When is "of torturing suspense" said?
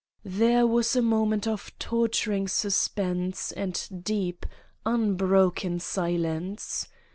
1.47-3.51